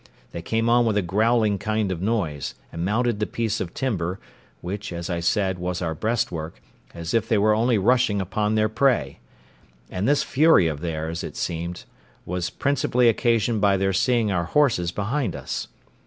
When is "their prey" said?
8.55-9.19